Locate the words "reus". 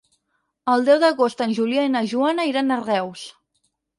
2.87-3.29